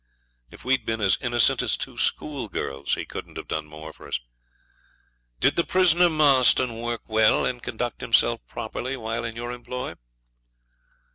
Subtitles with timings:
[0.49, 4.19] If we'd been as innocent as two schoolgirls he couldn't have done more for us.
[5.39, 9.93] 'Did the prisoner Marston work well and conduct himself properly while in your employ?'